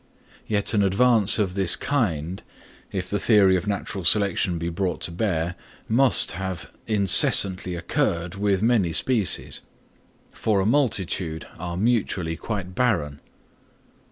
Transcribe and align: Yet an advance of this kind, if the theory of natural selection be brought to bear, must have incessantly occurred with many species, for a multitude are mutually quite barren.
Yet 0.47 0.73
an 0.73 0.81
advance 0.81 1.37
of 1.37 1.53
this 1.53 1.75
kind, 1.75 2.41
if 2.91 3.07
the 3.07 3.19
theory 3.19 3.55
of 3.55 3.67
natural 3.67 4.03
selection 4.03 4.57
be 4.57 4.67
brought 4.69 4.99
to 5.01 5.11
bear, 5.11 5.53
must 5.87 6.31
have 6.31 6.71
incessantly 6.87 7.75
occurred 7.75 8.33
with 8.33 8.63
many 8.63 8.93
species, 8.93 9.61
for 10.31 10.59
a 10.59 10.65
multitude 10.65 11.45
are 11.59 11.77
mutually 11.77 12.35
quite 12.35 12.73
barren. 12.73 13.19